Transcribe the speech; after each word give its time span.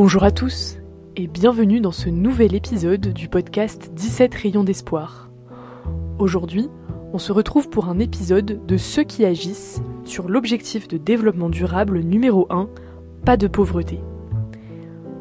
Bonjour 0.00 0.22
à 0.22 0.30
tous 0.30 0.76
et 1.16 1.26
bienvenue 1.26 1.80
dans 1.80 1.90
ce 1.90 2.08
nouvel 2.08 2.54
épisode 2.54 3.12
du 3.12 3.28
podcast 3.28 3.90
17 3.96 4.32
rayons 4.32 4.62
d'espoir. 4.62 5.28
Aujourd'hui, 6.20 6.68
on 7.12 7.18
se 7.18 7.32
retrouve 7.32 7.68
pour 7.68 7.88
un 7.88 7.98
épisode 7.98 8.64
de 8.64 8.76
Ceux 8.76 9.02
qui 9.02 9.24
agissent 9.24 9.82
sur 10.04 10.28
l'objectif 10.28 10.86
de 10.86 10.98
développement 10.98 11.48
durable 11.48 11.98
numéro 11.98 12.46
1, 12.48 12.68
pas 13.24 13.36
de 13.36 13.48
pauvreté. 13.48 13.98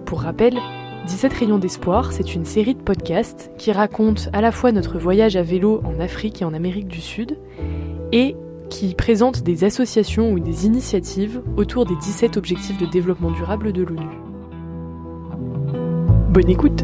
Pour 0.06 0.22
rappel, 0.22 0.60
17 1.08 1.34
rayons 1.34 1.58
d'espoir, 1.58 2.14
c'est 2.14 2.36
une 2.36 2.46
série 2.46 2.76
de 2.76 2.84
podcasts 2.84 3.50
qui 3.58 3.72
raconte 3.72 4.30
à 4.32 4.42
la 4.42 4.52
fois 4.52 4.72
notre 4.72 5.00
voyage 5.00 5.38
à 5.38 5.42
vélo 5.42 5.82
en 5.86 6.00
Afrique 6.00 6.44
et 6.44 6.46
en 6.46 6.54
Amérique 6.54 6.88
du 6.88 7.02
Sud 7.02 7.40
et 8.12 8.36
qui 8.70 8.94
présente 8.94 9.42
des 9.42 9.64
associations 9.64 10.32
ou 10.32 10.40
des 10.40 10.68
initiatives 10.68 11.42
autour 11.56 11.86
des 11.86 11.96
17 11.96 12.38
objectifs 12.38 12.78
de 12.78 12.86
développement 12.86 13.32
durable 13.32 13.74
de 13.74 13.82
l'ONU. 13.82 14.27
Bonne 16.38 16.52
écoute 16.52 16.84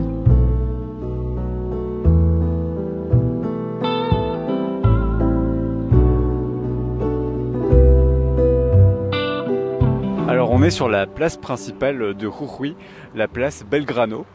Alors 10.28 10.50
on 10.50 10.64
est 10.64 10.72
sur 10.72 10.90
la 10.90 11.06
place 11.06 11.38
principale 11.38 12.16
de 12.16 12.32
Jujuy, 12.32 12.76
la 13.14 13.28
place 13.28 13.64
Belgrano. 13.64 14.26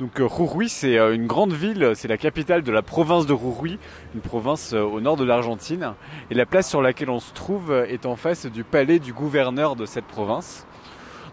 Donc 0.00 0.18
euh, 0.18 0.26
Jujuy 0.28 0.68
c'est 0.68 0.98
euh, 0.98 1.14
une 1.14 1.28
grande 1.28 1.52
ville, 1.52 1.92
c'est 1.94 2.08
la 2.08 2.18
capitale 2.18 2.62
de 2.62 2.72
la 2.72 2.82
province 2.82 3.26
de 3.26 3.36
Jujuy, 3.36 3.78
une 4.16 4.20
province 4.20 4.72
euh, 4.72 4.82
au 4.82 5.00
nord 5.00 5.16
de 5.16 5.22
l'Argentine. 5.22 5.92
Et 6.32 6.34
la 6.34 6.44
place 6.44 6.68
sur 6.68 6.82
laquelle 6.82 7.10
on 7.10 7.20
se 7.20 7.32
trouve 7.34 7.72
est 7.88 8.04
en 8.04 8.16
face 8.16 8.46
du 8.46 8.64
palais 8.64 8.98
du 8.98 9.12
gouverneur 9.12 9.76
de 9.76 9.86
cette 9.86 10.06
province. 10.06 10.66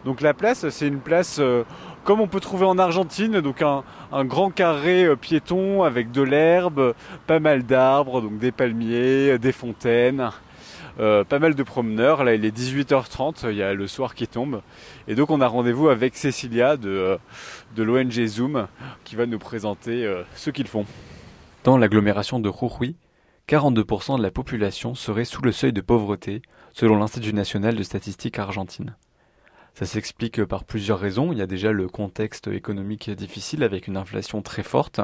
Donc 0.05 0.21
la 0.21 0.35
place 0.35 0.69
c'est 0.69 0.87
une 0.87 0.99
place 0.99 1.41
comme 2.07 2.21
on 2.21 2.27
peut 2.29 2.39
trouver 2.39 2.65
en 2.65 2.79
Argentine, 2.79 3.41
donc 3.41 3.61
un, 3.61 3.83
grand 4.23 4.49
carré 4.49 5.03
euh, 5.03 5.17
piéton 5.17 5.83
avec 5.83 6.09
de 6.09 6.21
l'herbe, 6.21 6.93
pas 7.27 7.41
mal 7.41 7.63
d'arbres, 7.63 8.21
donc 8.21 8.39
des 8.39 8.53
palmiers, 8.53 9.37
des 9.37 9.51
fontaines. 9.51 10.31
Euh, 11.01 11.25
pas 11.25 11.37
mal 11.37 11.53
de 11.53 11.63
promeneurs. 11.63 12.23
Là, 12.23 12.33
il 12.33 12.45
est 12.45 12.57
18h30, 12.57 13.51
il 13.51 13.57
y 13.57 13.61
a 13.61 13.73
le 13.73 13.87
soir 13.87 14.15
qui 14.15 14.25
tombe. 14.25 14.61
Et 15.09 15.15
donc, 15.15 15.31
on 15.31 15.41
a 15.41 15.47
rendez-vous 15.47 15.89
avec 15.89 16.15
Cécilia 16.15 16.77
de, 16.77 16.89
euh, 16.89 17.17
de 17.75 17.83
l'ONG 17.83 18.25
Zoom 18.25 18.67
qui 19.03 19.17
va 19.17 19.25
nous 19.25 19.37
présenter 19.37 20.09
ce 20.33 20.49
qu'ils 20.49 20.67
font. 20.67 20.85
Dans 21.65 21.77
l'agglomération 21.77 22.39
de 22.39 22.49
Jujuy, 22.49 22.95
42% 23.49 24.17
de 24.17 24.23
la 24.23 24.31
population 24.31 24.95
serait 24.95 25.25
sous 25.25 25.41
le 25.41 25.51
seuil 25.51 25.73
de 25.73 25.81
pauvreté, 25.81 26.41
selon 26.73 26.97
l'Institut 26.97 27.33
national 27.33 27.75
de 27.75 27.83
statistique 27.83 28.39
argentine. 28.39 28.95
Ça 29.77 29.85
s'explique 29.85 30.43
par 30.43 30.63
plusieurs 30.63 30.97
raisons. 30.97 31.31
Il 31.31 31.37
y 31.37 31.41
a 31.43 31.45
déjà 31.45 31.71
le 31.71 31.87
contexte 31.87 32.47
économique 32.47 33.11
difficile 33.11 33.61
avec 33.61 33.85
une 33.85 33.95
inflation 33.95 34.41
très 34.41 34.63
forte. 34.63 35.01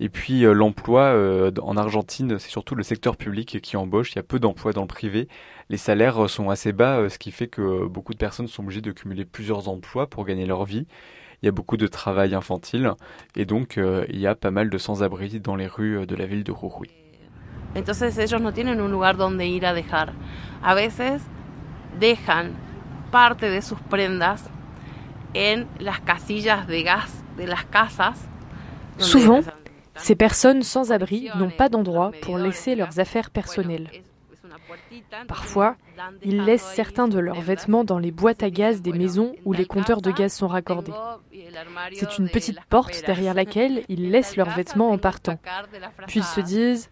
Et 0.00 0.08
puis 0.08 0.46
euh, 0.46 0.54
l'emploi 0.54 1.02
euh, 1.02 1.50
en 1.60 1.76
Argentine, 1.76 2.38
c'est 2.38 2.48
surtout 2.48 2.74
le 2.74 2.84
secteur 2.84 3.18
public 3.18 3.60
qui 3.60 3.76
embauche. 3.76 4.12
Il 4.12 4.16
y 4.16 4.18
a 4.18 4.22
peu 4.22 4.38
d'emplois 4.38 4.72
dans 4.72 4.80
le 4.80 4.86
privé. 4.86 5.28
Les 5.68 5.76
salaires 5.76 6.30
sont 6.30 6.48
assez 6.48 6.72
bas, 6.72 7.00
euh, 7.00 7.10
ce 7.10 7.18
qui 7.18 7.32
fait 7.32 7.48
que 7.48 7.86
beaucoup 7.86 8.14
de 8.14 8.18
personnes 8.18 8.48
sont 8.48 8.62
obligées 8.62 8.80
de 8.80 8.92
cumuler 8.92 9.26
plusieurs 9.26 9.68
emplois 9.68 10.06
pour 10.08 10.24
gagner 10.24 10.46
leur 10.46 10.64
vie. 10.64 10.86
Il 11.42 11.44
y 11.44 11.48
a 11.50 11.52
beaucoup 11.52 11.76
de 11.76 11.86
travail 11.86 12.34
infantile 12.34 12.92
et 13.36 13.44
donc 13.44 13.76
il 13.76 14.18
y 14.18 14.26
a 14.26 14.34
pas 14.34 14.50
mal 14.50 14.70
de 14.70 14.78
sans-abri 14.78 15.38
dans 15.38 15.56
les 15.56 15.66
rues 15.66 16.06
de 16.06 16.16
la 16.16 16.24
ville 16.24 16.44
de 16.44 16.54
Jujuy. 16.54 16.88
Entonces 17.76 18.16
ellos 18.16 18.40
no 18.40 18.52
tienen 18.52 18.80
un 18.80 18.88
lugar 18.88 19.18
donde 19.18 19.42
ir 19.42 19.66
a 19.66 19.74
dejar. 19.74 20.14
A 20.62 20.74
veces 20.74 21.20
dejan 22.00 22.52
parte 23.12 23.44
de 23.48 23.60
sus 23.60 23.78
prendas 23.88 24.48
en 25.34 25.66
las 25.78 26.00
casillas 26.00 26.66
de 26.66 26.82
gas 26.82 27.22
de 27.36 27.46
las 27.46 27.64
casas. 27.64 28.18
Souvent, 28.98 29.42
ces 29.94 30.16
personnes 30.16 30.62
sans 30.62 30.90
abri 30.90 31.28
n'ont 31.36 31.50
pas 31.50 31.68
d'endroit 31.68 32.10
pour 32.22 32.38
laisser 32.38 32.74
leurs 32.74 32.98
affaires 32.98 33.30
personnelles. 33.30 33.88
Parfois, 35.28 35.76
ils 36.22 36.44
laissent 36.44 36.72
certains 36.74 37.08
de 37.08 37.18
leurs 37.18 37.40
vêtements 37.40 37.84
dans 37.84 37.98
les 37.98 38.10
boîtes 38.10 38.42
à 38.42 38.50
gaz 38.50 38.80
des 38.80 38.92
maisons 38.92 39.34
où 39.44 39.52
les 39.52 39.66
compteurs 39.66 40.00
de 40.00 40.10
gaz 40.10 40.32
sont 40.32 40.48
raccordés. 40.48 40.92
C'est 41.94 42.18
une 42.18 42.28
petite 42.28 42.60
porte 42.68 43.02
derrière 43.06 43.34
laquelle 43.34 43.84
ils 43.88 44.10
laissent 44.10 44.36
leurs 44.36 44.50
vêtements 44.50 44.90
en 44.90 44.98
partant. 44.98 45.38
Puis 46.06 46.20
ils 46.20 46.24
se 46.24 46.40
disent 46.40 46.90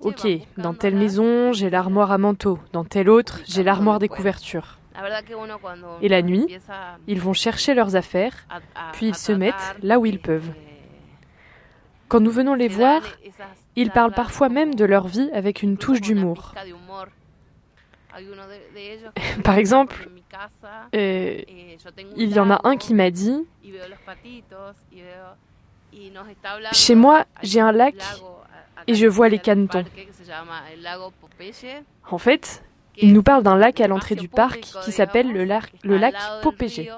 Ok, 0.00 0.26
dans 0.58 0.74
telle 0.74 0.96
maison, 0.96 1.52
j'ai 1.52 1.70
l'armoire 1.70 2.12
à 2.12 2.18
manteau, 2.18 2.58
dans 2.72 2.84
telle 2.84 3.08
autre, 3.08 3.40
j'ai 3.46 3.62
l'armoire 3.62 3.98
des 3.98 4.08
couvertures. 4.08 4.78
Et 6.00 6.08
la 6.08 6.22
nuit, 6.22 6.46
ils 7.06 7.20
vont 7.20 7.32
chercher 7.32 7.74
leurs 7.74 7.96
affaires, 7.96 8.46
puis 8.92 9.06
ils 9.06 9.14
se 9.14 9.32
mettent 9.32 9.76
là 9.82 9.98
où 9.98 10.06
ils 10.06 10.20
peuvent. 10.20 10.52
Quand 12.08 12.20
nous 12.20 12.30
venons 12.30 12.54
les 12.54 12.68
voir, 12.68 13.02
ils 13.74 13.90
parlent 13.90 14.14
parfois 14.14 14.48
même 14.48 14.74
de 14.74 14.84
leur 14.84 15.08
vie 15.08 15.28
avec 15.32 15.62
une 15.62 15.76
touche 15.76 16.00
d'humour. 16.00 16.54
Par 19.44 19.58
exemple, 19.58 20.08
euh, 20.94 21.42
il 22.16 22.32
y 22.32 22.40
en 22.40 22.50
a 22.50 22.60
un 22.64 22.76
qui 22.76 22.94
m'a 22.94 23.10
dit, 23.10 23.46
chez 26.72 26.94
moi, 26.94 27.24
j'ai 27.42 27.60
un 27.60 27.72
lac 27.72 27.94
et 28.86 28.94
je 28.94 29.06
vois 29.06 29.28
les 29.28 29.38
canetons. 29.38 29.84
En 32.10 32.18
fait, 32.18 32.64
il 32.98 33.12
nous 33.12 33.22
parle 33.22 33.42
d'un 33.42 33.56
lac 33.56 33.80
à 33.80 33.88
l'entrée 33.88 34.14
du 34.14 34.28
parc 34.28 34.60
qui 34.84 34.92
s'appelle 34.92 35.32
le, 35.32 35.44
lac, 35.44 35.72
le 35.82 35.96
lac 35.96 36.14
Popégé. 36.42 36.90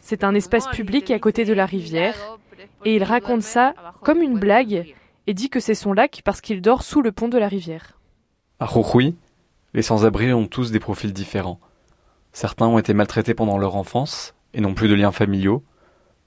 C'est 0.00 0.24
un 0.24 0.34
espace 0.34 0.66
public 0.68 1.10
à 1.10 1.18
côté 1.18 1.44
de 1.44 1.52
la 1.52 1.66
rivière 1.66 2.38
et 2.84 2.96
il 2.96 3.04
raconte 3.04 3.42
ça 3.42 3.74
comme 4.02 4.22
une 4.22 4.38
blague 4.38 4.94
et 5.26 5.34
dit 5.34 5.50
que 5.50 5.60
c'est 5.60 5.74
son 5.74 5.92
lac 5.92 6.22
parce 6.24 6.40
qu'il 6.40 6.62
dort 6.62 6.82
sous 6.82 7.02
le 7.02 7.12
pont 7.12 7.28
de 7.28 7.38
la 7.38 7.48
rivière. 7.48 7.98
À 8.60 8.66
Jujuy, 8.66 9.14
les 9.74 9.82
sans-abri 9.82 10.32
ont 10.32 10.46
tous 10.46 10.72
des 10.72 10.80
profils 10.80 11.12
différents. 11.12 11.60
Certains 12.32 12.66
ont 12.66 12.78
été 12.78 12.94
maltraités 12.94 13.34
pendant 13.34 13.58
leur 13.58 13.76
enfance 13.76 14.34
et 14.54 14.60
n'ont 14.60 14.74
plus 14.74 14.88
de 14.88 14.94
liens 14.94 15.12
familiaux. 15.12 15.62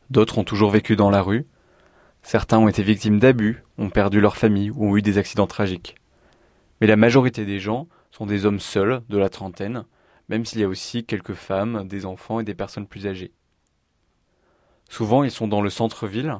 D'autres 0.09 0.38
ont 0.38 0.44
toujours 0.44 0.72
vécu 0.72 0.96
dans 0.96 1.09
la 1.09 1.22
rue. 1.22 1.46
Certains 2.22 2.59
ont 2.59 2.68
été 2.68 2.84
victimes 2.84 3.19
d'abus, 3.19 3.63
ont 3.78 3.90
perdu 3.90 4.22
leur 4.22 4.38
famille 4.38 4.69
ou 4.72 4.85
ont 4.85 4.97
eu 4.97 5.01
des 5.01 5.18
accidents 5.18 5.47
tragiques. 5.47 5.96
Mais 6.81 6.88
la 6.88 6.96
majorité 6.96 7.46
des 7.46 7.59
gens 7.59 7.88
sont 8.09 8.25
des 8.25 8.47
hommes 8.47 8.59
seuls, 8.59 9.02
de 9.08 9.18
la 9.19 9.30
trentaine, 9.30 9.86
même 10.30 10.46
s'il 10.46 10.59
y 10.59 10.64
a 10.64 10.68
aussi 10.68 11.06
quelques 11.06 11.36
femmes, 11.36 11.88
des 11.88 12.08
enfants 12.08 12.40
et 12.40 12.44
des 12.44 12.56
personnes 12.56 12.88
plus 12.88 13.06
âgées. 13.06 13.31
Souvent, 14.90 15.24
ils 15.24 15.31
sont 15.31 15.47
dans 15.47 15.62
le 15.62 15.69
centre-ville 15.69 16.40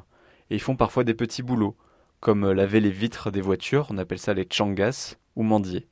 et 0.50 0.56
ils 0.56 0.60
font 0.60 0.74
parfois 0.74 1.04
des 1.04 1.14
petits 1.14 1.44
boulots, 1.44 1.76
comme 2.18 2.50
laver 2.50 2.80
les 2.80 2.90
vitres 2.90 3.30
des 3.30 3.40
voitures, 3.40 3.86
on 3.90 3.98
appelle 3.98 4.18
ça 4.18 4.34
les 4.34 4.46
changas, 4.50 5.16
ou 5.36 5.44
mendier. 5.44 5.86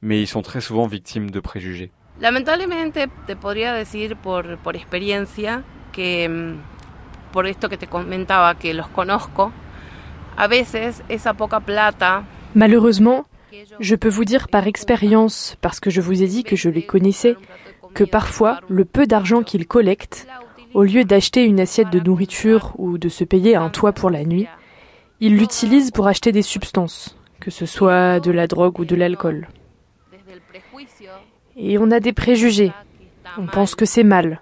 Mais 0.00 0.22
ils 0.22 0.26
sont 0.26 0.42
très 0.42 0.60
souvent 0.60 0.86
victimes 0.86 1.30
de 1.30 1.40
préjugés. 1.40 1.92
Lamentablemente, 2.18 3.08
te 3.26 3.36
podría 3.36 3.74
decir 3.74 4.16
por, 4.16 4.56
por 4.58 4.74
experiencia 4.74 5.62
que, 5.92 6.28
mm, 6.28 6.58
por 7.32 7.46
esto 7.46 7.68
que 7.68 7.76
te 7.76 7.86
comentaba, 7.86 8.54
que 8.54 8.74
los 8.74 8.88
conozco, 8.88 9.52
a 10.36 10.46
veces 10.48 11.02
esa 11.08 11.34
poca 11.34 11.60
plata 11.60 12.24
Malheureusement, 12.54 13.24
je 13.78 13.94
peux 13.94 14.08
vous 14.08 14.24
dire 14.24 14.48
par 14.48 14.66
expérience, 14.66 15.56
parce 15.60 15.80
que 15.80 15.90
je 15.90 16.00
vous 16.00 16.22
ai 16.22 16.26
dit 16.26 16.44
que 16.44 16.56
je 16.56 16.68
les 16.68 16.82
connaissais, 16.82 17.36
que 17.94 18.04
parfois 18.04 18.60
le 18.68 18.84
peu 18.84 19.06
d'argent 19.06 19.42
qu'ils 19.42 19.66
collectent, 19.66 20.26
au 20.74 20.84
lieu 20.84 21.04
d'acheter 21.04 21.44
une 21.44 21.60
assiette 21.60 21.90
de 21.90 22.00
nourriture 22.00 22.72
ou 22.78 22.98
de 22.98 23.08
se 23.08 23.24
payer 23.24 23.56
un 23.56 23.70
toit 23.70 23.92
pour 23.92 24.10
la 24.10 24.24
nuit, 24.24 24.46
ils 25.20 25.36
l'utilisent 25.36 25.90
pour 25.90 26.06
acheter 26.06 26.32
des 26.32 26.42
substances, 26.42 27.16
que 27.40 27.50
ce 27.50 27.66
soit 27.66 28.20
de 28.20 28.30
la 28.30 28.46
drogue 28.46 28.78
ou 28.78 28.84
de 28.84 28.96
l'alcool. 28.96 29.48
Et 31.56 31.78
on 31.78 31.90
a 31.90 32.00
des 32.00 32.12
préjugés. 32.12 32.72
On 33.36 33.46
pense 33.46 33.74
que 33.74 33.84
c'est 33.84 34.04
mal. 34.04 34.40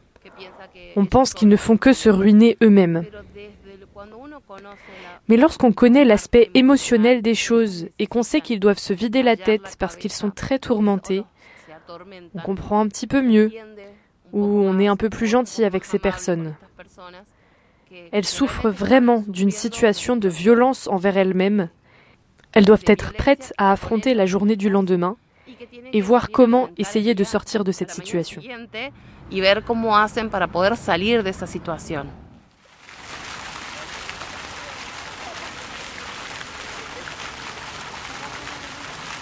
On 0.96 1.04
pense 1.04 1.34
qu'ils 1.34 1.48
ne 1.48 1.56
font 1.56 1.76
que 1.76 1.92
se 1.92 2.08
ruiner 2.08 2.56
eux-mêmes. 2.62 3.04
Mais 5.28 5.36
lorsqu'on 5.36 5.72
connaît 5.72 6.04
l'aspect 6.04 6.50
émotionnel 6.54 7.22
des 7.22 7.34
choses 7.34 7.88
et 7.98 8.06
qu'on 8.06 8.22
sait 8.22 8.40
qu'ils 8.40 8.60
doivent 8.60 8.78
se 8.78 8.92
vider 8.92 9.22
la 9.22 9.36
tête 9.36 9.76
parce 9.78 9.96
qu'ils 9.96 10.12
sont 10.12 10.30
très 10.30 10.58
tourmentés, 10.58 11.24
on 12.34 12.40
comprend 12.40 12.80
un 12.80 12.88
petit 12.88 13.06
peu 13.06 13.22
mieux, 13.22 13.50
ou 14.32 14.44
on 14.44 14.78
est 14.78 14.88
un 14.88 14.96
peu 14.96 15.08
plus 15.08 15.26
gentil 15.26 15.64
avec 15.64 15.84
ces 15.84 15.98
personnes. 15.98 16.54
Elles 18.12 18.26
souffrent 18.26 18.68
vraiment 18.68 19.24
d'une 19.26 19.50
situation 19.50 20.16
de 20.16 20.28
violence 20.28 20.88
envers 20.88 21.16
elles-mêmes. 21.16 21.70
Elles 22.52 22.64
doivent 22.64 22.84
être 22.86 23.14
prêtes 23.14 23.54
à 23.56 23.72
affronter 23.72 24.14
la 24.14 24.26
journée 24.26 24.56
du 24.56 24.68
lendemain 24.70 25.16
et 25.92 26.00
voir 26.00 26.30
comment 26.30 26.68
essayer 26.76 27.14
de 27.14 27.24
sortir 27.24 27.64
de 27.64 27.72
cette 27.72 27.90
situation. 27.90 28.42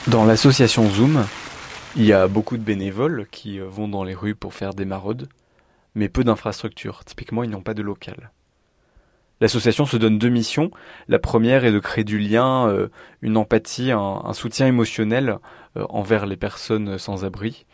Dans 0.08 0.24
l'association 0.24 0.88
Zoom, 0.88 1.24
Il 1.96 2.04
y 2.04 2.12
a 2.12 2.28
beaucoup 2.28 2.56
de 2.56 2.62
bénévoles 2.62 3.26
qui 3.32 3.58
euh, 3.58 3.66
vont 3.68 3.88
dans 3.88 4.04
les 4.04 4.14
rues 4.14 4.36
pour 4.36 4.54
faire 4.54 4.72
des 4.72 4.84
maraudes, 4.84 5.28
mais 5.96 6.08
peu 6.08 6.22
d'infrastructures. 6.22 7.04
Typiquement, 7.04 7.42
ils 7.42 7.50
n'ont 7.50 7.60
pas 7.60 7.74
de 7.74 7.82
local. 7.82 8.30
L'association 9.40 9.84
se 9.84 9.96
donne 9.96 10.16
deux 10.16 10.28
missions. 10.28 10.70
La 11.08 11.18
première 11.18 11.64
est 11.64 11.72
de 11.72 11.80
créer 11.80 12.04
du 12.04 12.20
lien, 12.20 12.68
euh, 12.68 12.86
une 13.20 13.36
empathie, 13.36 13.90
un, 13.90 14.32
soutien 14.32 14.68
émotionnel 14.68 15.38
euh, 15.76 15.84
envers 15.88 16.26
les 16.26 16.36
personnes 16.36 16.98
sans 16.98 17.24
abri, 17.24 17.66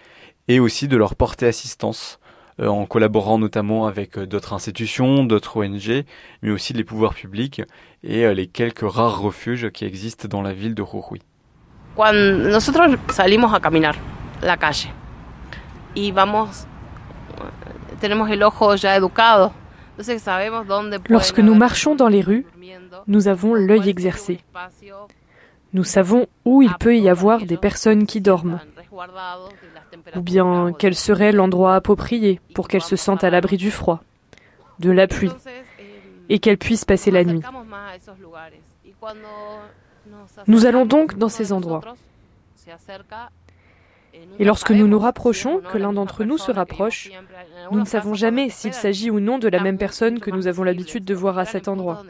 et 0.49 0.58
aussi 0.58 0.88
de 0.88 0.96
leur 0.96 1.17
porter 1.17 1.46
assistance 1.46 2.19
en 2.58 2.87
collaborant 2.87 3.38
notamment 3.38 3.87
avec 3.87 4.19
d'autres 4.19 4.52
institutions, 4.52 5.25
d'autres 5.25 5.56
ONG, 5.56 6.05
mais 6.43 6.50
aussi 6.50 6.73
les 6.73 6.85
pouvoirs 6.85 7.14
publics 7.14 7.62
et 8.02 8.32
les 8.35 8.46
quelques 8.46 8.88
rares 8.88 9.20
refuges 9.20 9.70
qui 9.70 9.85
existent 9.85 10.28
dans 10.28 10.43
la 10.43 10.52
ville 10.52 10.75
de 10.75 10.85
Jujuy. 10.85 11.23
Cuando 11.94 12.49
nosotros 12.49 12.99
salimos 13.12 13.53
a 13.53 13.61
caminar 13.61 13.97
la 14.41 14.56
calle 14.56 14.91
y 15.94 16.11
vamos, 16.11 16.67
tenemos 18.00 18.31
el 18.31 18.43
ojo 18.43 18.75
ya 18.77 18.97
educado, 18.97 19.53
entonces 19.91 20.23
sabemos 20.23 20.67
dónde 20.67 21.00
Lorsque 21.09 21.41
nous 21.41 21.55
marchons 21.55 21.94
dans 21.94 22.09
les 22.09 22.23
rues, 22.23 22.47
nous 23.06 23.29
avons 23.29 23.55
l'œil 23.55 23.89
exercé. 23.91 24.41
Nous 25.75 25.85
savons 25.85 26.27
où 26.44 26.62
il 26.62 26.75
peut 26.75 26.97
y 26.97 27.09
avoir 27.09 27.41
des 27.43 27.56
personnes 27.56 28.06
qui 28.06 28.21
dorment, 28.21 28.61
ou 30.17 30.21
bien 30.21 30.73
quel 30.79 30.95
serait 30.95 31.33
l'endroit 31.33 31.75
approprié 31.75 32.41
pour 32.55 32.69
qu'elles 32.69 32.83
se 32.83 32.97
sentent 32.97 33.25
à 33.25 33.31
l'abri 33.31 33.56
du 33.56 33.71
froid, 33.71 34.03
de 34.79 34.91
la 34.91 35.06
pluie, 35.06 35.33
et 36.29 36.38
qu'elles 36.38 36.59
puissent 36.59 36.85
passer 36.85 37.11
la 37.11 37.25
nuit. 37.25 37.43
Nous 40.47 40.67
allons 40.67 40.87
donc 40.87 41.17
dans 41.17 41.29
ces 41.29 41.53
endroits. 41.53 41.82
Et 44.38 44.44
lorsque 44.44 44.70
nous 44.70 44.87
nous 44.87 44.99
rapprochons, 44.99 45.61
que 45.61 45.79
l'un 45.79 45.93
d'entre 45.93 46.25
nous 46.25 46.38
se 46.38 46.53
rapproche, 46.53 47.11
nous 47.70 47.81
ne 47.81 47.85
savons 47.85 48.14
jamais 48.14 48.50
s'il 48.50 48.75
s'agit 48.75 49.11
ou 49.11 49.20
non 49.20 49.38
de 49.38 49.49
la 49.49 49.61
même 49.61 49.79
personne 49.79 50.20
que 50.20 50.31
nous 50.31 50.47
avons 50.47 50.64
l'habitude 50.64 51.05
de 51.05 51.14
voir 51.14 51.38
à 51.38 51.44
cet 51.44 51.69
endroit. 51.69 52.03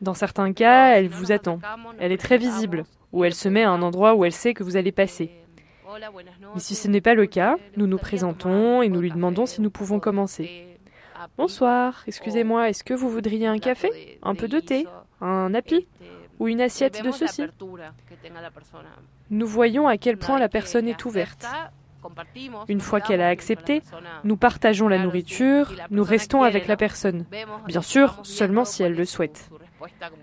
Dans 0.00 0.14
certains 0.14 0.52
cas, 0.52 0.96
elle 0.96 1.08
vous 1.08 1.32
attend. 1.32 1.60
Elle 1.98 2.12
est 2.12 2.16
très 2.16 2.38
visible, 2.38 2.84
ou 3.12 3.24
elle 3.24 3.34
se 3.34 3.48
met 3.48 3.62
à 3.62 3.70
un 3.70 3.82
endroit 3.82 4.14
où 4.14 4.24
elle 4.24 4.32
sait 4.32 4.54
que 4.54 4.64
vous 4.64 4.76
allez 4.76 4.92
passer. 4.92 5.30
Mais 6.54 6.60
si 6.60 6.74
ce 6.74 6.88
n'est 6.88 7.00
pas 7.00 7.14
le 7.14 7.26
cas, 7.26 7.56
nous 7.76 7.86
nous 7.86 7.98
présentons 7.98 8.82
et 8.82 8.88
nous 8.88 9.00
lui 9.00 9.10
demandons 9.10 9.46
si 9.46 9.60
nous 9.60 9.70
pouvons 9.70 10.00
commencer. 10.00 10.66
Bonsoir, 11.38 12.02
excusez-moi, 12.06 12.68
est-ce 12.68 12.84
que 12.84 12.94
vous 12.94 13.08
voudriez 13.08 13.46
un 13.46 13.58
café 13.58 14.18
Un 14.22 14.34
peu 14.34 14.48
de 14.48 14.60
thé 14.60 14.86
Un 15.20 15.54
api 15.54 15.86
ou 16.38 16.48
une 16.48 16.60
assiette 16.60 17.02
de 17.02 17.10
ceci. 17.10 17.44
Nous 19.30 19.46
voyons 19.46 19.88
à 19.88 19.96
quel 19.96 20.16
point 20.16 20.38
la 20.38 20.48
personne 20.48 20.88
est 20.88 21.04
ouverte. 21.04 21.46
Une 22.68 22.80
fois 22.80 23.00
qu'elle 23.00 23.20
a 23.20 23.28
accepté, 23.28 23.82
nous 24.24 24.36
partageons 24.36 24.88
la 24.88 24.98
nourriture, 24.98 25.72
nous 25.90 26.04
restons 26.04 26.42
avec 26.42 26.66
la 26.66 26.76
personne. 26.76 27.24
Bien 27.66 27.82
sûr, 27.82 28.20
seulement 28.22 28.64
si 28.64 28.82
elle 28.82 28.94
le 28.94 29.04
souhaite. 29.04 29.50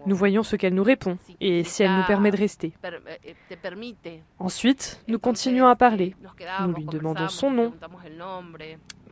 Nous 0.06 0.16
voyons 0.16 0.44
ce 0.44 0.56
qu'elle 0.56 0.74
nous 0.74 0.84
répond 0.84 1.18
et 1.40 1.64
si 1.64 1.84
elle 1.84 1.96
nous 1.96 2.04
permet 2.04 2.32
de 2.32 2.38
rester. 2.38 2.74
Ensuite, 4.40 5.04
nous 5.08 5.20
continuons 5.20 5.68
à 5.68 5.76
parler. 5.76 6.16
Nous 6.62 6.74
lui 6.74 6.86
demandons 6.86 7.28
son 7.28 7.52
nom. 7.52 7.74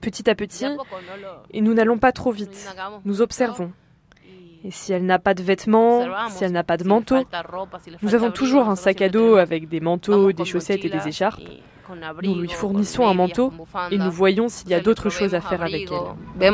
Petit 0.01 0.29
à 0.29 0.35
petit, 0.35 0.65
et 1.51 1.61
nous 1.61 1.73
n'allons 1.73 1.99
pas 1.99 2.11
trop 2.11 2.31
vite. 2.31 2.73
Nous 3.05 3.21
observons. 3.21 3.71
Et 4.63 4.69
si 4.69 4.93
elle 4.93 5.05
n'a 5.05 5.17
pas 5.17 5.33
de 5.33 5.41
vêtements, 5.41 6.05
si 6.29 6.43
elle 6.43 6.51
n'a 6.51 6.63
pas 6.63 6.77
de 6.77 6.83
manteau, 6.83 7.25
nous 8.01 8.13
avons 8.15 8.29
toujours 8.29 8.69
un 8.69 8.75
sac 8.75 9.01
à 9.01 9.09
dos 9.09 9.35
avec 9.35 9.67
des 9.67 9.79
manteaux, 9.79 10.31
des 10.31 10.45
chaussettes 10.45 10.85
et 10.85 10.89
des 10.89 11.07
écharpes. 11.07 11.41
Nous 12.21 12.35
lui 12.35 12.49
fournissons 12.49 13.07
un 13.07 13.13
manteau 13.13 13.51
et 13.89 13.97
nous 13.97 14.11
voyons 14.11 14.49
s'il 14.49 14.69
y 14.69 14.73
a 14.73 14.79
d'autres 14.79 15.09
choses 15.09 15.33
à 15.33 15.41
faire 15.41 15.61
avec 15.61 15.89
elle. 15.91 16.51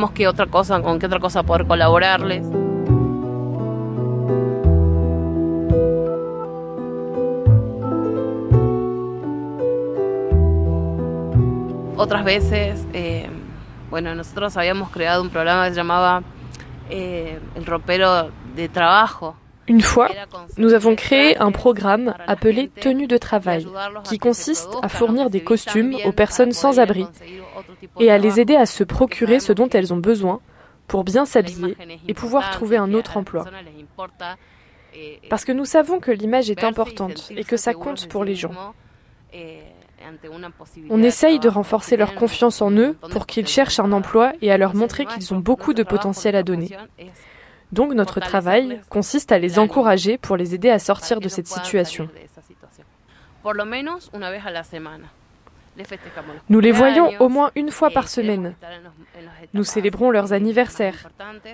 Otras 12.00 12.22
veces, 12.22 12.86
eh, 12.94 13.26
bueno, 13.90 14.14
nosotros 14.14 14.56
habíamos 14.56 14.92
creado 14.92 15.24
un 15.24 15.30
programa 15.30 15.64
que 15.66 15.72
se 15.72 15.78
llamaba 15.78 16.22
Une 19.70 19.82
fois, 19.82 20.10
nous 20.58 20.74
avons 20.74 20.96
créé 20.96 21.38
un 21.38 21.52
programme 21.52 22.16
appelé 22.26 22.70
Tenue 22.80 23.08
de 23.08 23.18
travail, 23.18 23.68
qui 24.06 24.18
consiste 24.18 24.70
à 24.82 24.88
fournir 24.88 25.30
des 25.30 25.44
costumes 25.44 25.96
aux 26.06 26.14
personnes 26.14 26.54
sans 26.54 26.80
abri 26.80 27.06
et 28.00 28.10
à 28.10 28.18
les 28.18 28.40
aider 28.40 28.56
à 28.56 28.66
se 28.66 28.84
procurer 28.84 29.40
ce 29.40 29.52
dont 29.52 29.70
elles 29.70 29.94
ont 29.94 29.98
besoin 29.98 30.40
pour 30.88 31.04
bien 31.04 31.26
s'habiller 31.26 31.76
et 32.08 32.14
pouvoir 32.14 32.50
trouver 32.52 32.78
un 32.78 32.94
autre 32.94 33.18
emploi. 33.18 33.46
Parce 35.30 35.44
que 35.44 35.52
nous 35.52 35.66
savons 35.66 36.00
que 36.00 36.12
l'image 36.12 36.50
est 36.50 36.64
importante 36.64 37.30
et 37.36 37.44
que 37.44 37.58
ça 37.58 37.74
compte 37.74 38.08
pour 38.08 38.24
les 38.24 38.36
gens. 38.36 38.52
On 40.90 41.04
essaye 41.04 41.40
de 41.40 41.50
renforcer 41.50 41.98
leur 41.98 42.16
confiance 42.16 42.62
en 42.62 42.72
eux 42.72 42.96
pour 43.12 43.26
qu'ils 43.26 43.48
cherchent 43.48 43.80
un 43.80 43.92
emploi 43.92 44.34
et 44.42 44.52
à 44.52 44.58
leur 44.58 44.76
montrer 44.76 45.06
qu'ils 45.06 45.34
ont 45.34 45.40
beaucoup 45.40 45.74
de 45.74 45.84
potentiel 45.84 46.36
à 46.36 46.44
donner. 46.44 46.70
Donc 47.72 47.94
notre 47.94 48.20
travail 48.20 48.82
consiste 48.90 49.32
à 49.32 49.40
les 49.40 49.60
encourager 49.60 50.18
pour 50.18 50.38
les 50.38 50.56
aider 50.56 50.70
à 50.70 50.80
sortir 50.80 51.20
de 51.20 51.28
cette 51.28 51.48
situation. 51.48 52.08
Nous 56.50 56.60
les 56.60 56.72
voyons 56.72 57.12
au 57.20 57.30
moins 57.30 57.52
une 57.56 57.72
fois 57.72 57.90
par 57.90 58.08
semaine. 58.08 58.56
Nous 59.54 59.64
célébrons 59.64 60.12
leurs 60.12 60.34
anniversaires. 60.34 61.10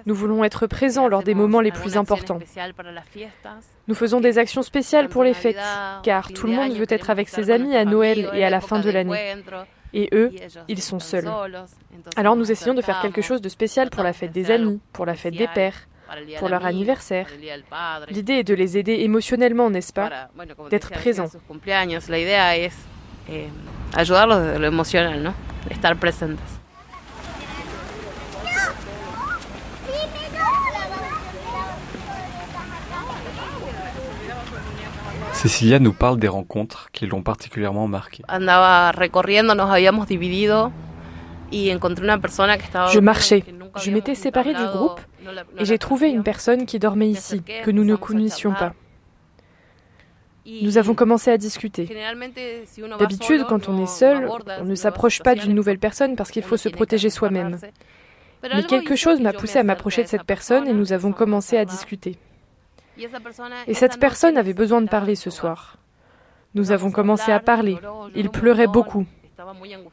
Nous 0.05 0.15
voulons 0.15 0.43
être 0.43 0.67
présents 0.67 1.07
lors 1.07 1.23
des 1.23 1.33
moments 1.33 1.61
les 1.61 1.71
plus 1.71 1.97
importants. 1.97 2.39
Nous 3.87 3.95
faisons 3.95 4.19
des 4.19 4.37
actions 4.37 4.63
spéciales 4.63 5.09
pour 5.09 5.23
les 5.23 5.33
fêtes, 5.33 5.57
car 6.03 6.31
tout 6.31 6.47
le 6.47 6.53
monde 6.53 6.73
veut 6.73 6.85
être 6.89 7.09
avec 7.09 7.29
ses 7.29 7.49
amis 7.49 7.75
à 7.75 7.85
Noël 7.85 8.29
et 8.33 8.43
à 8.43 8.49
la 8.49 8.61
fin 8.61 8.79
de 8.79 8.89
l'année. 8.89 9.35
Et 9.93 10.09
eux, 10.13 10.31
ils 10.67 10.81
sont 10.81 10.99
seuls. 10.99 11.29
Alors 12.15 12.35
nous 12.35 12.51
essayons 12.51 12.73
de 12.73 12.81
faire 12.81 13.01
quelque 13.01 13.21
chose 13.21 13.41
de 13.41 13.49
spécial 13.49 13.89
pour 13.89 14.03
la 14.03 14.13
fête 14.13 14.31
des 14.31 14.49
amis, 14.51 14.79
pour 14.91 15.05
la 15.05 15.13
fête 15.15 15.35
des 15.35 15.47
pères, 15.47 15.87
pour 16.39 16.49
leur 16.49 16.65
anniversaire. 16.65 17.27
L'idée 18.09 18.33
est 18.33 18.43
de 18.43 18.53
les 18.53 18.77
aider 18.77 18.93
émotionnellement, 19.01 19.69
n'est-ce 19.69 19.93
pas 19.93 20.29
D'être 20.69 20.91
présents. 20.91 21.29
Eh, 23.27 23.49
ayudarlos 23.93 24.41
desde 24.41 24.59
lo 24.59 24.67
emocional, 24.67 25.23
¿no? 25.23 25.33
Estar 25.69 25.97
presentes. 25.97 26.63
Cecilia 35.33 35.79
nous 35.79 35.91
parle 35.91 36.19
des 36.19 36.29
rencontres 36.29 36.89
qui 36.93 37.05
l'ont 37.05 37.21
particulièrement 37.21 37.87
marquée. 37.87 38.23
Andaba 38.29 38.93
recorriendo, 38.93 39.55
nos 39.55 39.69
habíamos 39.69 40.07
dividido 40.07 40.71
y 41.51 41.69
encontré 41.71 42.05
una 42.05 42.19
persona 42.19 42.57
que 42.57 42.63
estaba 42.63 42.89
Je 42.89 42.99
marchais. 42.99 43.43
Je 43.75 43.91
m'étais 43.91 44.15
séparée 44.15 44.53
du 44.53 44.65
groupe 44.65 45.01
et 45.57 45.65
j'ai 45.65 45.77
trouvé 45.77 46.09
une 46.09 46.23
personne 46.23 46.65
qui 46.65 46.79
dormait 46.79 47.09
ici, 47.09 47.41
que 47.63 47.71
nous 47.71 47.83
ne 47.83 47.95
connaissions 47.95 48.53
pas. 48.53 48.73
Nous 50.45 50.77
avons 50.77 50.93
commencé 50.93 51.31
à 51.31 51.37
discuter. 51.37 51.89
D'habitude, 52.99 53.45
quand 53.47 53.69
on 53.69 53.81
est 53.81 53.87
seul, 53.87 54.29
on 54.59 54.65
ne 54.65 54.75
s'approche 54.75 55.21
pas 55.21 55.35
d'une 55.35 55.53
nouvelle 55.53 55.79
personne 55.79 56.15
parce 56.15 56.31
qu'il 56.31 56.43
faut 56.43 56.57
se 56.57 56.69
protéger 56.69 57.09
soi-même. 57.09 57.57
Mais 58.43 58.63
quelque 58.63 58.95
chose 58.95 59.21
m'a 59.21 59.33
poussé 59.33 59.59
à 59.59 59.63
m'approcher 59.63 60.03
de 60.03 60.07
cette 60.07 60.23
personne 60.23 60.67
et 60.67 60.73
nous 60.73 60.91
avons 60.91 61.13
commencé 61.13 61.57
à 61.57 61.65
discuter. 61.65 62.17
Et 63.67 63.73
cette 63.73 63.99
personne 63.99 64.37
avait 64.37 64.53
besoin 64.53 64.81
de 64.81 64.89
parler 64.89 65.15
ce 65.15 65.29
soir. 65.29 65.77
Nous 66.55 66.71
avons 66.71 66.91
commencé 66.91 67.31
à 67.31 67.39
parler. 67.39 67.77
Il 68.15 68.29
pleurait 68.29 68.67
beaucoup. 68.67 69.05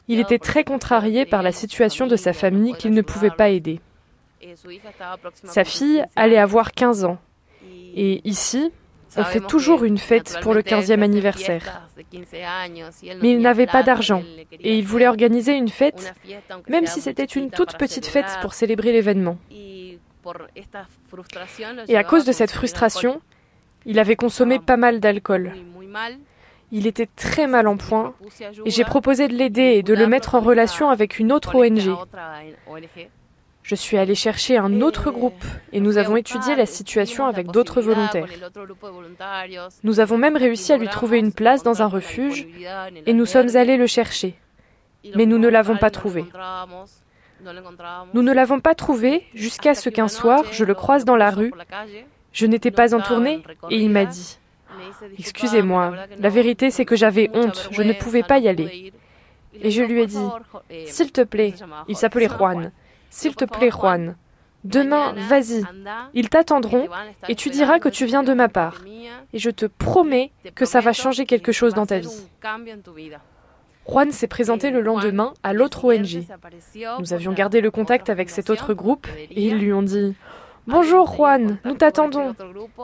Il 0.09 0.21
était 0.21 0.39
très 0.39 0.65
contrarié 0.65 1.25
par 1.27 1.43
la 1.43 1.53
situation 1.53 2.07
de 2.07 2.17
sa 2.17 2.33
famille 2.33 2.75
qu'il 2.75 2.93
ne 2.93 3.03
pouvait 3.03 3.31
pas 3.31 3.51
aider. 3.51 3.81
Sa 5.45 5.65
fille 5.65 6.05
allait 6.17 6.39
avoir 6.39 6.73
15 6.73 7.05
ans. 7.05 7.19
Et 7.95 8.21
ici, 8.29 8.71
on 9.17 9.25
fait 9.25 9.41
toujours 9.41 9.85
une 9.85 9.99
fête 9.99 10.39
pour 10.43 10.55
le 10.55 10.63
15e 10.63 11.03
anniversaire. 11.03 11.83
Mais 13.23 13.33
il 13.33 13.41
n'avait 13.41 13.67
pas 13.67 13.83
d'argent 13.83 14.23
et 14.53 14.79
il 14.79 14.87
voulait 14.87 15.09
organiser 15.09 15.55
une 15.55 15.69
fête, 15.69 16.15
même 16.69 16.87
si 16.87 17.01
c'était 17.01 17.25
une 17.25 17.51
toute 17.51 17.77
petite 17.77 18.07
fête 18.07 18.39
pour 18.43 18.55
célébrer 18.55 18.93
l'événement. 18.93 19.39
Et 21.89 21.97
à 21.97 22.05
cause 22.05 22.25
de 22.25 22.33
cette 22.33 22.51
frustration, 22.51 23.21
il 23.87 23.99
avait 23.99 24.17
consommé 24.17 24.59
pas 24.59 24.77
mal 24.77 25.01
d'alcool. 25.01 25.53
Il 26.73 26.87
était 26.87 27.09
très 27.17 27.47
mal 27.47 27.67
en 27.67 27.77
point 27.77 28.15
et 28.65 28.71
j'ai 28.71 28.85
proposé 28.85 29.27
de 29.27 29.35
l'aider 29.35 29.75
et 29.75 29.83
de 29.83 29.95
le 29.95 30.07
mettre 30.07 30.37
en 30.37 30.41
relation 30.41 30.89
avec 30.89 31.19
une 31.19 31.33
autre 31.33 31.57
ONG. 31.57 31.91
Je 33.63 33.75
suis 33.75 33.99
allée 33.99 34.15
chercher 34.15 34.57
un 34.57 34.81
autre 34.81 35.11
groupe 35.11 35.45
et 35.73 35.81
nous 35.81 35.99
avons 35.99 36.17
étudié 36.17 36.57
la 36.57 36.67
situation 36.67 37.27
avec 37.27 37.49
d'autres 37.49 37.81
volontaires. 37.81 38.27
Nous 39.85 40.01
avons 40.01 40.19
même 40.19 40.37
réussi 40.37 40.73
à 40.73 40.77
lui 40.77 40.89
trouver 40.89 41.19
une 41.19 41.33
place 41.33 41.63
dans 41.63 41.83
un 41.83 41.87
refuge 41.87 42.47
et 43.07 43.13
nous 43.13 43.27
sommes 43.27 43.57
allés 43.57 43.77
le 43.77 43.87
chercher. 43.87 44.35
Mais 45.15 45.27
nous 45.27 45.39
ne 45.39 45.49
l'avons 45.49 45.77
pas 45.77 45.91
trouvé. 45.91 46.25
Nous 48.13 48.23
ne 48.23 48.33
l'avons 48.33 48.61
pas 48.61 48.75
trouvé 48.75 49.25
jusqu'à 49.35 49.75
ce 49.75 49.89
qu'un 49.89 50.09
soir, 50.09 50.45
je 50.53 50.65
le 50.65 50.75
croise 50.75 51.05
dans 51.05 51.17
la 51.17 51.31
rue. 51.31 51.53
Je 52.33 52.47
n'étais 52.47 52.71
pas 52.71 52.95
en 52.95 53.01
tournée 53.01 53.43
et 53.71 53.77
il 53.77 53.91
m'a 53.91 54.05
dit 54.05 54.39
Excusez-moi, 55.19 55.95
la 56.19 56.29
vérité 56.29 56.71
c'est 56.71 56.85
que 56.85 56.97
j'avais 56.97 57.31
honte, 57.35 57.69
je 57.73 57.83
ne 57.83 57.93
pouvais 57.93 58.23
pas 58.23 58.39
y 58.39 58.49
aller. 58.49 58.93
Et 59.63 59.71
je 59.71 59.83
lui 59.83 60.01
ai 60.03 60.07
dit 60.07 60.29
S'il 60.87 61.13
te 61.13 61.23
plaît, 61.23 61.55
il 61.89 61.97
s'appelait 61.97 62.29
Juan, 62.29 62.73
s'il 63.11 63.37
te 63.37 63.45
plaît 63.45 63.71
Juan, 63.71 64.17
demain, 64.65 65.15
vas-y, 65.29 65.63
ils 66.15 66.29
t'attendront 66.29 66.89
et 67.29 67.35
tu 67.35 67.51
diras 67.51 67.79
que 67.79 67.89
tu 67.89 68.07
viens 68.07 68.23
de 68.23 68.33
ma 68.33 68.49
part. 68.49 68.83
Et 69.33 69.39
je 69.39 69.51
te 69.51 69.67
promets 69.67 70.33
que 70.55 70.65
ça 70.65 70.81
va 70.81 70.93
changer 70.93 71.27
quelque 71.27 71.53
chose 71.53 71.75
dans 71.75 71.87
ta 71.87 71.99
vie. 71.99 72.27
Juan 73.89 74.13
s'est 74.13 74.29
présenté 74.29 74.71
le 74.71 74.81
lendemain 74.81 75.35
à 75.43 75.53
l'autre 75.53 75.85
ONG. 75.85 76.25
Nous 77.01 77.13
avions 77.13 77.33
gardé 77.33 77.61
le 77.61 77.71
contact 77.71 78.09
avec 78.09 78.31
cet 78.31 78.51
autre 78.51 78.73
groupe 78.75 79.07
et 79.19 79.49
ils 79.49 79.59
lui 79.59 79.73
ont 79.73 79.83
dit 79.83 80.15
Bonjour 80.71 81.07
Juan, 81.07 81.59
nous 81.65 81.75
t'attendons. 81.75 82.35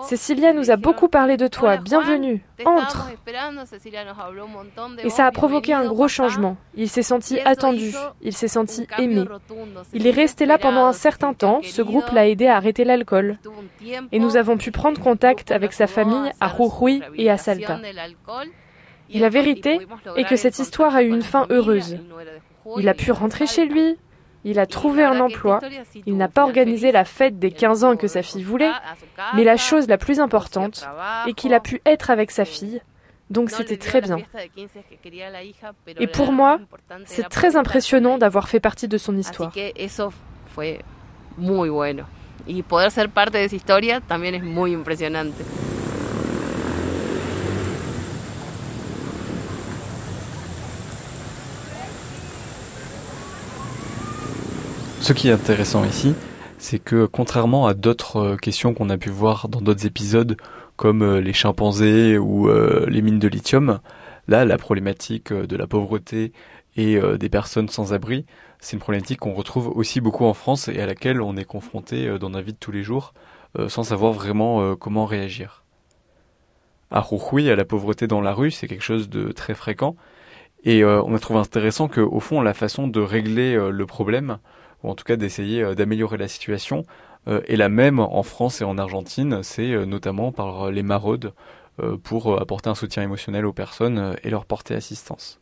Cecilia 0.02 0.52
nous 0.52 0.70
a 0.70 0.76
beaucoup 0.76 1.08
parlé 1.08 1.36
de 1.36 1.46
toi. 1.46 1.76
Bienvenue. 1.76 2.42
Entre. 2.64 3.10
Et 5.04 5.10
ça 5.10 5.26
a 5.26 5.30
provoqué 5.30 5.72
un 5.72 5.86
gros 5.86 6.08
changement. 6.08 6.56
Il 6.74 6.88
s'est 6.88 7.02
senti 7.02 7.38
attendu. 7.40 7.92
Il 8.22 8.32
s'est 8.32 8.48
senti 8.48 8.86
aimé. 8.98 9.24
Il 9.92 10.06
est 10.06 10.10
resté 10.10 10.46
là 10.46 10.58
pendant 10.58 10.86
un 10.86 10.92
certain 10.92 11.32
temps. 11.32 11.60
Ce 11.62 11.82
groupe 11.82 12.10
l'a 12.10 12.28
aidé 12.28 12.46
à 12.46 12.56
arrêter 12.56 12.84
l'alcool. 12.84 13.38
Et 14.10 14.18
nous 14.18 14.36
avons 14.36 14.56
pu 14.56 14.70
prendre 14.72 15.00
contact 15.00 15.52
avec 15.52 15.72
sa 15.72 15.86
famille 15.86 16.32
à 16.40 16.48
Jujuy 16.48 17.02
et 17.16 17.30
à 17.30 17.36
Salta. 17.36 17.78
Et 19.10 19.20
la 19.20 19.28
vérité 19.28 19.78
est 20.16 20.24
que 20.24 20.36
cette 20.36 20.58
histoire 20.58 20.96
a 20.96 21.02
eu 21.02 21.08
une 21.08 21.22
fin 21.22 21.46
heureuse. 21.50 21.98
Il 22.78 22.88
a 22.88 22.94
pu 22.94 23.12
rentrer 23.12 23.46
chez 23.46 23.64
lui, 23.64 23.96
il 24.46 24.60
a 24.60 24.66
trouvé 24.66 25.02
un 25.04 25.18
emploi, 25.20 25.60
il 26.06 26.16
n'a 26.16 26.28
pas 26.28 26.44
organisé 26.44 26.92
la 26.92 27.04
fête 27.04 27.38
des 27.38 27.50
15 27.50 27.84
ans 27.84 27.96
que 27.96 28.06
sa 28.06 28.22
fille 28.22 28.44
voulait, 28.44 28.72
mais 29.34 29.42
la 29.42 29.56
chose 29.56 29.88
la 29.88 29.98
plus 29.98 30.20
importante 30.20 30.86
est 31.26 31.32
qu'il 31.32 31.52
a 31.52 31.60
pu 31.60 31.82
être 31.84 32.10
avec 32.10 32.30
sa 32.30 32.44
fille, 32.44 32.80
donc 33.28 33.50
c'était 33.50 33.76
très 33.76 34.00
bien. 34.00 34.18
Et 35.98 36.06
pour 36.06 36.32
moi, 36.32 36.60
c'est 37.06 37.28
très 37.28 37.56
impressionnant 37.56 38.18
d'avoir 38.18 38.48
fait 38.48 38.60
partie 38.60 38.88
de 38.88 38.98
son 38.98 39.16
histoire. 39.16 39.52
Y 42.48 42.62
poder 42.62 42.90
ser 42.90 43.08
parte 43.08 43.32
de 43.32 43.44
esa 43.44 43.56
historia 43.56 44.00
también 44.00 44.36
es 44.36 44.40
muy 44.40 44.72
impresionante. 44.72 45.34
Ce 55.06 55.12
qui 55.12 55.28
est 55.28 55.32
intéressant 55.32 55.84
ici, 55.84 56.16
c'est 56.58 56.80
que 56.80 57.06
contrairement 57.06 57.68
à 57.68 57.74
d'autres 57.74 58.16
euh, 58.16 58.36
questions 58.36 58.74
qu'on 58.74 58.90
a 58.90 58.98
pu 58.98 59.08
voir 59.08 59.48
dans 59.48 59.60
d'autres 59.60 59.86
épisodes, 59.86 60.36
comme 60.74 61.02
euh, 61.02 61.20
les 61.20 61.32
chimpanzés 61.32 62.18
ou 62.18 62.48
euh, 62.48 62.86
les 62.88 63.02
mines 63.02 63.20
de 63.20 63.28
lithium, 63.28 63.78
là, 64.26 64.44
la 64.44 64.58
problématique 64.58 65.32
de 65.32 65.56
la 65.56 65.68
pauvreté 65.68 66.32
et 66.76 66.98
des 67.20 67.28
personnes 67.28 67.68
sans 67.68 67.92
abri, 67.92 68.26
c'est 68.58 68.72
une 68.72 68.80
problématique 68.80 69.20
qu'on 69.20 69.32
retrouve 69.32 69.68
aussi 69.68 70.00
beaucoup 70.00 70.24
en 70.24 70.34
France 70.34 70.66
et 70.66 70.80
à 70.80 70.86
laquelle 70.86 71.22
on 71.22 71.36
est 71.36 71.44
confronté 71.44 72.18
dans 72.18 72.30
la 72.30 72.42
vie 72.42 72.52
de 72.52 72.58
tous 72.58 72.72
les 72.72 72.82
jours, 72.82 73.14
sans 73.68 73.84
savoir 73.84 74.12
vraiment 74.12 74.74
comment 74.74 75.06
réagir. 75.06 75.62
À 76.90 77.06
Jujuy, 77.08 77.48
à 77.48 77.54
la 77.54 77.64
pauvreté 77.64 78.08
dans 78.08 78.20
la 78.20 78.34
rue, 78.34 78.50
c'est 78.50 78.66
quelque 78.66 78.82
chose 78.82 79.08
de 79.08 79.30
très 79.30 79.54
fréquent, 79.54 79.94
et 80.64 80.84
on 80.84 81.14
a 81.14 81.18
trouvé 81.18 81.38
intéressant 81.38 81.88
qu'au 81.88 82.20
fond, 82.20 82.42
la 82.42 82.52
façon 82.52 82.88
de 82.88 83.00
régler 83.00 83.56
le 83.70 83.86
problème, 83.86 84.38
en 84.86 84.94
tout 84.94 85.04
cas 85.04 85.16
d'essayer 85.16 85.62
euh, 85.62 85.74
d'améliorer 85.74 86.16
la 86.16 86.28
situation. 86.28 86.84
Euh, 87.28 87.40
et 87.46 87.56
la 87.56 87.68
même 87.68 87.98
en 87.98 88.22
France 88.22 88.60
et 88.60 88.64
en 88.64 88.78
Argentine, 88.78 89.40
c'est 89.42 89.72
euh, 89.72 89.84
notamment 89.84 90.32
par 90.32 90.70
les 90.70 90.82
maraudes 90.82 91.32
pour 92.04 92.40
apporter 92.40 92.70
un 92.70 92.74
soutien 92.74 93.02
émotionnel 93.02 93.44
aux 93.44 93.52
personnes 93.52 94.16
et 94.22 94.30
leur 94.30 94.46
porter 94.46 94.74
assistance. 94.74 95.40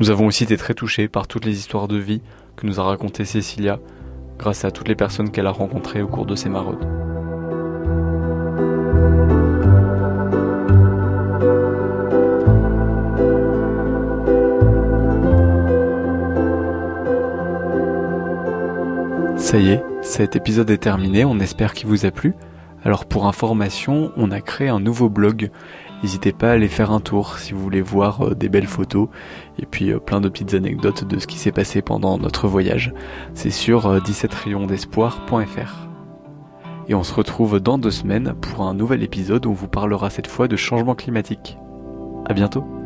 Nous 0.00 0.10
avons 0.10 0.26
aussi 0.26 0.42
été 0.42 0.56
très 0.56 0.74
touchés 0.74 1.06
par 1.06 1.28
toutes 1.28 1.44
les 1.44 1.56
histoires 1.56 1.86
de 1.86 1.96
vie 1.96 2.22
que 2.56 2.66
nous 2.66 2.80
a 2.80 2.82
racontées 2.82 3.24
Cécilia, 3.24 3.78
grâce 4.36 4.64
à 4.64 4.72
toutes 4.72 4.88
les 4.88 4.96
personnes 4.96 5.30
qu'elle 5.30 5.46
a 5.46 5.52
rencontrées 5.52 6.02
au 6.02 6.08
cours 6.08 6.26
de 6.26 6.34
ces 6.34 6.48
maraudes. 6.48 6.99
Ça 19.50 19.58
y 19.58 19.70
est, 19.70 19.82
cet 20.00 20.36
épisode 20.36 20.70
est 20.70 20.78
terminé, 20.78 21.24
on 21.24 21.40
espère 21.40 21.74
qu'il 21.74 21.88
vous 21.88 22.06
a 22.06 22.12
plu. 22.12 22.36
Alors 22.84 23.04
pour 23.04 23.26
information, 23.26 24.12
on 24.16 24.30
a 24.30 24.40
créé 24.40 24.68
un 24.68 24.78
nouveau 24.78 25.08
blog. 25.08 25.50
N'hésitez 26.04 26.30
pas 26.30 26.50
à 26.50 26.52
aller 26.52 26.68
faire 26.68 26.92
un 26.92 27.00
tour 27.00 27.36
si 27.36 27.52
vous 27.52 27.58
voulez 27.58 27.82
voir 27.82 28.28
euh, 28.28 28.34
des 28.36 28.48
belles 28.48 28.68
photos 28.68 29.08
et 29.58 29.66
puis 29.66 29.90
euh, 29.90 29.98
plein 29.98 30.20
de 30.20 30.28
petites 30.28 30.54
anecdotes 30.54 31.02
de 31.02 31.18
ce 31.18 31.26
qui 31.26 31.36
s'est 31.36 31.50
passé 31.50 31.82
pendant 31.82 32.16
notre 32.16 32.46
voyage. 32.46 32.94
C'est 33.34 33.50
sur 33.50 34.00
17 34.00 34.36
euh, 34.46 34.66
d'espoir.fr. 34.66 35.88
Et 36.86 36.94
on 36.94 37.02
se 37.02 37.12
retrouve 37.12 37.58
dans 37.58 37.76
deux 37.76 37.90
semaines 37.90 38.34
pour 38.40 38.62
un 38.62 38.74
nouvel 38.74 39.02
épisode 39.02 39.46
où 39.46 39.50
on 39.50 39.54
vous 39.54 39.66
parlera 39.66 40.10
cette 40.10 40.28
fois 40.28 40.46
de 40.46 40.54
changement 40.54 40.94
climatique. 40.94 41.58
À 42.24 42.34
bientôt! 42.34 42.79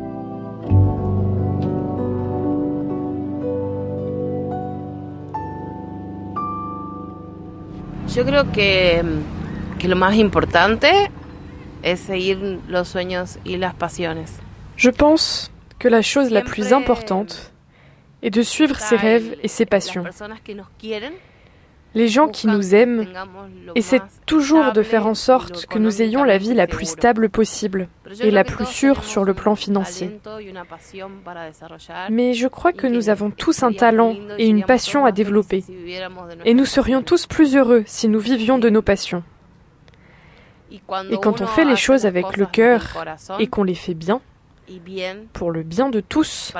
Yo 8.13 8.25
creo 8.25 8.51
que, 8.51 9.03
que 9.79 9.87
lo 9.87 9.95
más 9.95 10.15
importante 10.15 11.11
es 11.83 11.99
seguir 11.99 12.59
los 12.67 12.87
sueños 12.87 13.39
y 13.43 13.57
las 13.57 13.73
pasiones. 13.73 14.39
Je 14.77 14.91
pense 14.91 15.49
que 15.79 15.89
la 15.89 16.01
chose 16.01 16.31
la 16.31 16.41
plus 16.41 16.71
importante 16.73 17.51
est 18.21 18.33
de 18.33 18.43
suivre 18.43 18.79
ses 18.79 18.97
rêves 18.97 19.37
et 19.43 19.47
ses 19.47 19.65
passions. 19.65 20.03
Les 21.95 22.09
gens 22.09 22.27
qui 22.27 22.47
nous 22.47 22.75
aiment 22.75 23.07
essaient 23.75 24.01
toujours 24.25 24.73
de 24.73 24.83
faire 24.83 25.07
en 25.07 25.13
sorte 25.13 25.65
que 25.65 25.79
nous 25.79 26.01
ayons 26.01 26.23
la 26.25 26.37
vie 26.37 26.53
la 26.53 26.67
plus 26.67 26.85
stable 26.85 27.29
possible 27.29 27.87
et 28.19 28.31
la 28.31 28.43
plus 28.43 28.65
sûre 28.65 29.03
sur 29.03 29.23
le 29.23 29.33
plan 29.33 29.55
financier. 29.55 30.19
Mais 32.09 32.33
je 32.33 32.47
crois 32.47 32.73
que 32.73 32.85
nous 32.85 33.09
avons 33.09 33.31
tous 33.31 33.63
un 33.63 33.71
talent 33.71 34.15
et 34.37 34.47
une 34.47 34.65
passion 34.65 35.05
à 35.05 35.13
développer. 35.13 35.63
Et 36.43 36.53
nous 36.53 36.65
serions 36.65 37.01
tous 37.01 37.25
plus 37.27 37.55
heureux 37.55 37.83
si 37.85 38.09
nous 38.09 38.19
vivions 38.19 38.59
de 38.59 38.69
nos 38.69 38.81
passions. 38.81 39.23
Et 40.71 41.17
quand 41.21 41.41
on 41.41 41.47
fait 41.47 41.65
les 41.65 41.77
choses 41.77 42.05
avec 42.05 42.35
le 42.35 42.45
cœur 42.45 43.05
et 43.39 43.47
qu'on 43.47 43.63
les 43.63 43.75
fait 43.75 43.93
bien, 43.93 44.19
pour 45.31 45.51
le 45.51 45.63
bien 45.63 45.89
de 45.89 46.01
tous, 46.01 46.53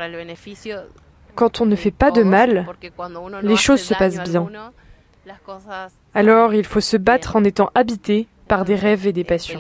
quand 1.36 1.60
on 1.60 1.66
ne 1.66 1.76
fait 1.76 1.92
pas 1.92 2.12
de 2.12 2.24
mal, 2.24 2.68
les 3.42 3.58
choses 3.58 3.82
se 3.82 3.94
passent 3.94 4.24
bien. 4.24 4.50
Alors 6.14 6.54
il 6.54 6.66
faut 6.66 6.82
se 6.82 6.98
battre 6.98 7.36
en 7.36 7.44
étant 7.44 7.70
habité 7.76 8.28
par 8.48 8.66
des 8.66 8.76
rêves 8.76 9.08
et 9.08 9.14
des 9.14 9.24
passions. 9.24 9.60